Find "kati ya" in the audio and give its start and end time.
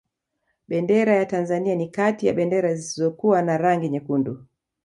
1.89-2.33